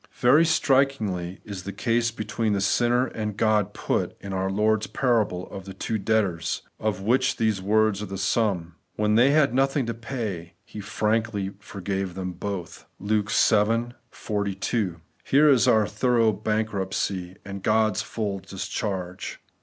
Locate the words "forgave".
11.59-12.15